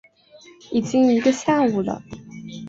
[0.71, 2.01] 已经一个下午了